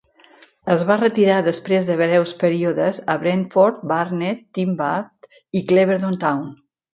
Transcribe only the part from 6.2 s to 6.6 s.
Town.